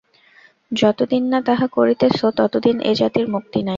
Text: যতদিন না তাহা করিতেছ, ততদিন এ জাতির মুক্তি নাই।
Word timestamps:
যতদিন 0.71 1.23
না 1.31 1.39
তাহা 1.47 1.65
করিতেছ, 1.71 2.19
ততদিন 2.37 2.75
এ 2.81 3.01
জাতির 3.01 3.25
মুক্তি 3.29 3.59
নাই। 3.59 3.69